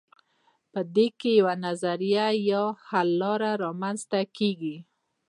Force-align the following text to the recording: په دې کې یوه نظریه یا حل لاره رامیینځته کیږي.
په 0.71 0.79
دې 0.95 1.07
کې 1.19 1.29
یوه 1.39 1.53
نظریه 1.65 2.25
یا 2.51 2.63
حل 2.87 3.09
لاره 3.21 3.51
رامیینځته 3.61 4.19
کیږي. 4.37 4.77